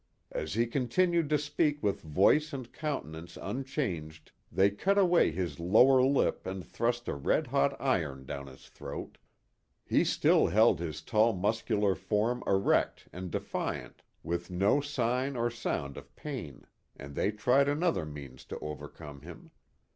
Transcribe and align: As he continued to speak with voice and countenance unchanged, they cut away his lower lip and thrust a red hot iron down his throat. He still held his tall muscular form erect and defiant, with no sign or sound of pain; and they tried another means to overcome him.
As 0.31 0.55
he 0.55 0.65
continued 0.65 1.29
to 1.29 1.37
speak 1.37 1.83
with 1.83 2.01
voice 2.01 2.53
and 2.53 2.73
countenance 2.73 3.37
unchanged, 3.39 4.31
they 4.51 4.71
cut 4.71 4.97
away 4.97 5.29
his 5.29 5.59
lower 5.59 6.01
lip 6.01 6.47
and 6.47 6.65
thrust 6.65 7.07
a 7.07 7.13
red 7.13 7.45
hot 7.45 7.79
iron 7.79 8.25
down 8.25 8.47
his 8.47 8.67
throat. 8.67 9.19
He 9.85 10.03
still 10.03 10.47
held 10.47 10.79
his 10.79 11.03
tall 11.03 11.33
muscular 11.33 11.93
form 11.93 12.41
erect 12.47 13.09
and 13.13 13.29
defiant, 13.29 14.01
with 14.23 14.49
no 14.49 14.81
sign 14.81 15.35
or 15.35 15.51
sound 15.51 15.97
of 15.97 16.15
pain; 16.15 16.65
and 16.95 17.13
they 17.13 17.31
tried 17.31 17.67
another 17.69 18.03
means 18.03 18.43
to 18.45 18.57
overcome 18.57 19.21
him. 19.21 19.51